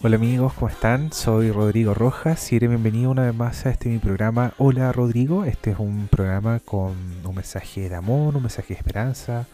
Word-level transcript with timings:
Hola 0.00 0.14
amigos, 0.14 0.52
¿cómo 0.52 0.68
están? 0.68 1.12
Soy 1.12 1.50
Rodrigo 1.50 1.92
Rojas 1.92 2.52
y 2.52 2.56
eres 2.56 2.68
bienvenido 2.68 3.10
una 3.10 3.24
vez 3.24 3.34
más 3.34 3.66
a 3.66 3.70
este 3.70 3.88
mi 3.88 3.98
programa 3.98 4.54
Hola 4.56 4.92
Rodrigo. 4.92 5.44
Este 5.44 5.72
es 5.72 5.80
un 5.80 6.06
programa 6.06 6.60
con 6.60 6.94
un 7.24 7.34
mensaje 7.34 7.88
de 7.88 7.96
amor, 7.96 8.36
un 8.36 8.42
mensaje 8.42 8.74
de 8.74 8.78
esperanza, 8.78 9.48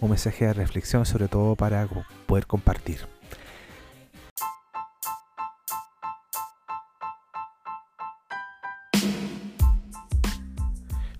un 0.00 0.08
mensaje 0.08 0.46
de 0.46 0.54
reflexión, 0.54 1.04
sobre 1.04 1.28
todo 1.28 1.56
para 1.56 1.86
poder 2.24 2.46
compartir. 2.46 3.00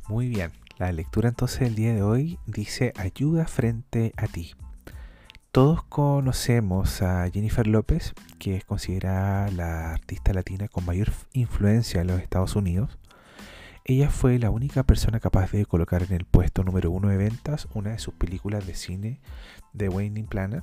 Muy 0.08 0.28
bien, 0.28 0.50
la 0.78 0.92
lectura 0.92 1.28
entonces 1.28 1.60
del 1.60 1.74
día 1.74 1.92
de 1.92 2.02
hoy 2.02 2.38
dice 2.46 2.94
ayuda 2.96 3.46
frente 3.46 4.14
a 4.16 4.28
ti. 4.28 4.54
Todos 5.52 5.84
conocemos 5.84 7.02
a 7.02 7.28
Jennifer 7.30 7.66
López, 7.66 8.14
que 8.38 8.56
es 8.56 8.64
considerada 8.64 9.50
la 9.50 9.92
artista 9.92 10.32
latina 10.32 10.66
con 10.66 10.86
mayor 10.86 11.12
influencia 11.34 12.00
en 12.00 12.06
los 12.06 12.22
Estados 12.22 12.56
Unidos. 12.56 12.98
Ella 13.84 14.08
fue 14.08 14.38
la 14.38 14.48
única 14.48 14.82
persona 14.84 15.20
capaz 15.20 15.52
de 15.52 15.66
colocar 15.66 16.04
en 16.04 16.14
el 16.14 16.24
puesto 16.24 16.64
número 16.64 16.90
uno 16.90 17.08
de 17.08 17.18
ventas 17.18 17.68
una 17.74 17.90
de 17.90 17.98
sus 17.98 18.14
películas 18.14 18.66
de 18.66 18.74
cine 18.74 19.20
de 19.74 19.90
Wayne 19.90 20.24
Planner 20.24 20.62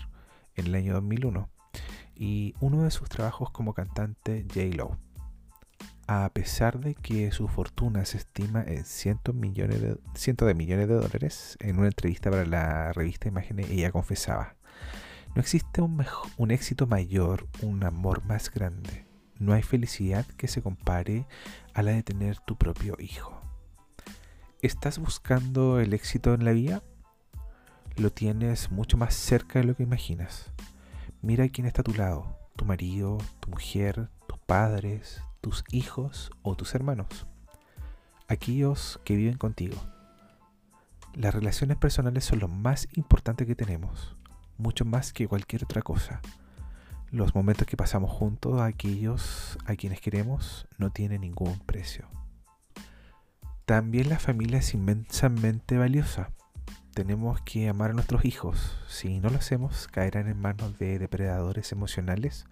en 0.55 0.65
el 0.65 0.73
año 0.73 0.95
2001 0.95 1.47
y 2.15 2.55
uno 2.59 2.83
de 2.83 2.89
sus 2.89 3.09
trabajos 3.09 3.51
como 3.51 3.75
cantante 3.75 4.43
J-Lo. 4.51 4.97
A 6.11 6.27
pesar 6.33 6.79
de 6.79 6.95
que 6.95 7.31
su 7.31 7.47
fortuna 7.47 8.03
se 8.03 8.17
estima 8.17 8.63
en 8.63 8.83
cientos, 8.83 9.39
de, 9.39 9.99
cientos 10.15 10.47
de 10.47 10.55
millones 10.55 10.87
de 10.87 10.95
dólares, 10.95 11.55
en 11.59 11.77
una 11.77 11.85
entrevista 11.85 12.31
para 12.31 12.47
la 12.47 12.91
revista 12.93 13.27
Imágenes 13.27 13.69
ella 13.69 13.91
confesaba, 13.91 14.55
no 15.35 15.41
existe 15.41 15.83
un, 15.83 16.03
un 16.37 16.49
éxito 16.49 16.87
mayor, 16.87 17.47
un 17.61 17.83
amor 17.83 18.25
más 18.25 18.51
grande. 18.51 19.05
No 19.37 19.53
hay 19.53 19.61
felicidad 19.61 20.25
que 20.35 20.47
se 20.47 20.63
compare 20.63 21.27
a 21.75 21.83
la 21.83 21.91
de 21.91 22.01
tener 22.01 22.39
tu 22.39 22.57
propio 22.57 22.95
hijo. 22.97 23.39
¿Estás 24.63 24.97
buscando 24.97 25.79
el 25.79 25.93
éxito 25.93 26.33
en 26.33 26.43
la 26.43 26.53
vida? 26.53 26.81
Lo 27.97 28.11
tienes 28.11 28.71
mucho 28.71 28.97
más 28.97 29.13
cerca 29.13 29.59
de 29.59 29.65
lo 29.65 29.75
que 29.75 29.83
imaginas. 29.83 30.51
Mira 31.21 31.47
quién 31.49 31.67
está 31.67 31.81
a 31.81 31.83
tu 31.83 31.93
lado, 31.93 32.35
tu 32.55 32.65
marido, 32.65 33.19
tu 33.41 33.51
mujer, 33.51 34.09
padres, 34.49 35.21
tus 35.41 35.63
hijos 35.69 36.31
o 36.41 36.55
tus 36.55 36.73
hermanos. 36.73 37.27
Aquellos 38.27 38.99
que 39.05 39.15
viven 39.15 39.37
contigo. 39.37 39.77
Las 41.13 41.35
relaciones 41.35 41.77
personales 41.77 42.25
son 42.25 42.39
lo 42.39 42.47
más 42.47 42.87
importante 42.95 43.45
que 43.45 43.53
tenemos 43.53 44.15
mucho 44.57 44.85
más 44.85 45.13
que 45.13 45.27
cualquier 45.27 45.65
otra 45.65 45.83
cosa. 45.83 46.19
Los 47.11 47.35
momentos 47.35 47.67
que 47.67 47.77
pasamos 47.77 48.11
juntos 48.11 48.59
a 48.59 48.65
aquellos 48.65 49.59
a 49.67 49.75
quienes 49.75 50.01
queremos 50.01 50.67
no 50.79 50.89
tienen 50.89 51.21
ningún 51.21 51.59
precio. 51.59 52.09
También 53.65 54.09
la 54.09 54.17
familia 54.17 54.57
es 54.57 54.73
inmensamente 54.73 55.77
valiosa. 55.77 56.31
Tenemos 56.95 57.39
que 57.41 57.69
amar 57.69 57.91
a 57.91 57.93
nuestros 57.93 58.25
hijos. 58.25 58.79
Si 58.87 59.19
no 59.19 59.29
lo 59.29 59.37
hacemos, 59.37 59.87
caerán 59.87 60.27
en 60.27 60.41
manos 60.41 60.79
de 60.79 60.97
depredadores 60.97 61.71
emocionales 61.71 62.47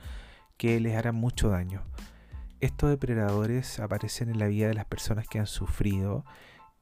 que 0.58 0.80
les 0.80 0.96
harán 0.96 1.16
mucho 1.16 1.50
daño. 1.50 1.84
Estos 2.60 2.90
depredadores 2.90 3.80
aparecen 3.80 4.30
en 4.30 4.40
la 4.40 4.48
vida 4.48 4.68
de 4.68 4.74
las 4.74 4.86
personas 4.86 5.28
que 5.28 5.40
han 5.40 5.48
sufrido 5.48 6.26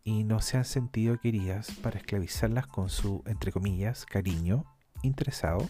y 0.03 0.23
no 0.23 0.39
se 0.39 0.57
han 0.57 0.65
sentido 0.65 1.19
queridas 1.19 1.71
para 1.81 1.97
esclavizarlas 1.97 2.67
con 2.67 2.89
su, 2.89 3.23
entre 3.25 3.51
comillas, 3.51 4.05
cariño 4.05 4.65
interesado, 5.01 5.67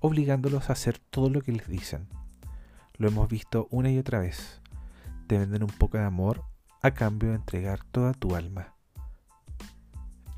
obligándolos 0.00 0.68
a 0.68 0.74
hacer 0.74 0.98
todo 0.98 1.30
lo 1.30 1.40
que 1.40 1.52
les 1.52 1.68
dicen. 1.68 2.08
Lo 2.98 3.08
hemos 3.08 3.28
visto 3.28 3.68
una 3.70 3.90
y 3.90 3.98
otra 3.98 4.18
vez. 4.18 4.60
Te 5.26 5.38
venden 5.38 5.62
un 5.62 5.70
poco 5.70 5.98
de 5.98 6.04
amor 6.04 6.44
a 6.82 6.90
cambio 6.92 7.30
de 7.30 7.36
entregar 7.36 7.84
toda 7.84 8.12
tu 8.12 8.34
alma. 8.34 8.74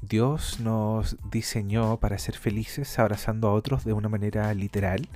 Dios 0.02 0.60
nos 0.60 1.16
diseñó 1.30 1.98
para 1.98 2.18
ser 2.18 2.36
felices 2.36 2.98
abrazando 2.98 3.48
a 3.48 3.54
otros 3.54 3.84
de 3.84 3.94
una 3.94 4.10
manera 4.10 4.52
literal 4.52 5.08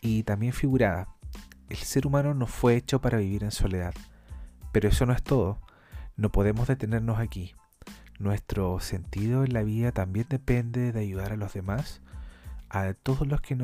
y 0.00 0.24
también 0.24 0.52
figurada. 0.52 1.13
El 1.68 1.78
ser 1.78 2.06
humano 2.06 2.34
no 2.34 2.46
fue 2.46 2.76
hecho 2.76 3.00
para 3.00 3.18
vivir 3.18 3.42
en 3.42 3.50
soledad. 3.50 3.94
Pero 4.72 4.88
eso 4.88 5.06
no 5.06 5.12
es 5.12 5.22
todo. 5.22 5.60
No 6.16 6.30
podemos 6.30 6.68
detenernos 6.68 7.18
aquí. 7.18 7.54
Nuestro 8.18 8.78
sentido 8.80 9.44
en 9.44 9.52
la 9.52 9.62
vida 9.62 9.92
también 9.92 10.26
depende 10.28 10.92
de 10.92 11.00
ayudar 11.00 11.32
a 11.32 11.36
los 11.36 11.52
demás 11.52 12.00
a 12.70 12.92
todos 12.92 13.26
los 13.26 13.40
que, 13.40 13.56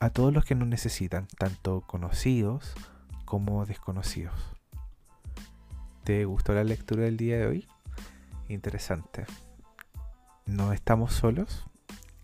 a 0.00 0.10
todos 0.10 0.32
los 0.32 0.44
que 0.44 0.56
nos 0.56 0.66
necesitan, 0.66 1.28
tanto 1.38 1.82
conocidos 1.82 2.74
como 3.24 3.64
desconocidos. 3.64 4.34
¿Te 6.04 6.24
gustó 6.24 6.52
la 6.52 6.64
lectura 6.64 7.04
del 7.04 7.16
día 7.16 7.38
de 7.38 7.46
hoy? 7.46 7.68
Interesante. 8.48 9.24
No 10.46 10.72
estamos 10.72 11.12
solos 11.12 11.64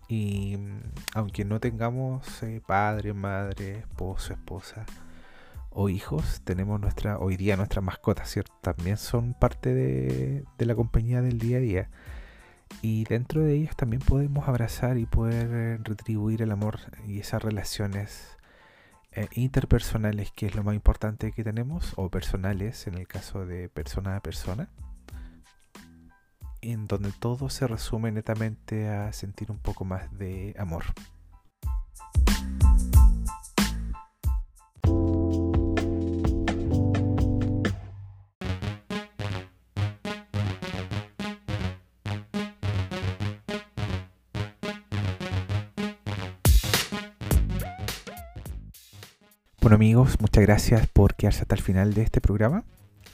y 0.09 0.57
mm, 0.57 0.81
aunque 1.15 1.45
no 1.45 1.61
tengamos 1.61 2.43
eh, 2.43 2.61
padre, 2.65 3.13
madre, 3.13 3.79
esposo, 3.79 4.33
esposa 4.33 4.85
o 5.79 5.89
hijos, 5.89 6.41
tenemos 6.43 6.81
nuestra 6.81 7.19
hoy 7.19 7.37
día 7.37 7.55
nuestras 7.55 7.85
mascotas, 7.85 8.31
¿cierto? 8.31 8.51
También 8.61 8.97
son 8.97 9.35
parte 9.35 9.75
de, 9.75 10.43
de 10.57 10.65
la 10.65 10.73
compañía 10.73 11.21
del 11.21 11.37
día 11.37 11.57
a 11.57 11.59
día 11.59 11.89
y 12.81 13.03
dentro 13.03 13.43
de 13.43 13.53
ellas 13.53 13.75
también 13.75 14.01
podemos 14.01 14.47
abrazar 14.47 14.97
y 14.97 15.05
poder 15.05 15.49
eh, 15.51 15.77
retribuir 15.83 16.41
el 16.41 16.51
amor 16.51 16.79
y 17.05 17.19
esas 17.19 17.43
relaciones 17.43 18.37
eh, 19.11 19.27
interpersonales 19.33 20.31
que 20.31 20.47
es 20.47 20.55
lo 20.55 20.63
más 20.63 20.73
importante 20.73 21.31
que 21.31 21.43
tenemos 21.43 21.93
o 21.95 22.09
personales 22.09 22.87
en 22.87 22.95
el 22.95 23.07
caso 23.07 23.45
de 23.45 23.69
persona 23.69 24.15
a 24.15 24.21
persona 24.21 24.69
en 26.61 26.87
donde 26.87 27.11
todo 27.11 27.51
se 27.51 27.67
resume 27.67 28.11
netamente 28.11 28.89
a 28.89 29.13
sentir 29.13 29.51
un 29.51 29.59
poco 29.59 29.85
más 29.85 30.11
de 30.17 30.55
amor. 30.57 30.85
Bueno 49.67 49.75
amigos, 49.75 50.21
muchas 50.21 50.43
gracias 50.45 50.87
por 50.87 51.15
quedarse 51.15 51.41
hasta 51.41 51.55
el 51.55 51.61
final 51.61 51.93
de 51.93 52.01
este 52.01 52.21
programa. 52.21 52.63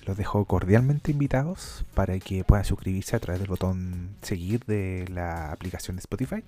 Los 0.06 0.16
dejo 0.18 0.46
cordialmente 0.46 1.10
invitados 1.10 1.84
para 1.96 2.20
que 2.20 2.44
puedan 2.44 2.64
suscribirse 2.64 3.16
a 3.16 3.20
través 3.20 3.40
del 3.40 3.50
botón 3.50 4.16
seguir 4.22 4.64
de 4.66 5.08
la 5.10 5.52
aplicación 5.52 5.96
de 5.96 6.02
Spotify 6.02 6.44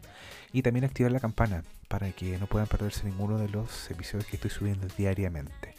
y 0.53 0.61
también 0.61 0.85
activar 0.85 1.11
la 1.11 1.19
campana 1.19 1.63
para 1.87 2.11
que 2.11 2.37
no 2.37 2.45
puedan 2.45 2.67
perderse 2.67 3.03
ninguno 3.03 3.39
de 3.39 3.49
los 3.49 3.89
episodios 3.89 4.27
que 4.27 4.35
estoy 4.35 4.51
subiendo 4.51 4.85
diariamente. 4.95 5.73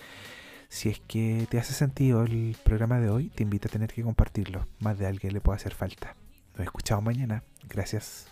Si 0.68 0.88
es 0.88 0.98
que 1.06 1.46
te 1.48 1.60
hace 1.60 1.72
sentido 1.72 2.24
el 2.24 2.56
programa 2.64 2.98
de 2.98 3.10
hoy, 3.10 3.28
te 3.28 3.44
invito 3.44 3.68
a 3.68 3.70
tener 3.70 3.92
que 3.92 4.02
compartirlo. 4.02 4.66
Más 4.80 4.98
de 4.98 5.06
alguien 5.06 5.34
le 5.34 5.40
puede 5.40 5.58
hacer 5.58 5.72
falta. 5.72 6.16
Nos 6.56 6.64
escuchamos 6.64 7.04
mañana. 7.04 7.44
Gracias. 7.68 8.26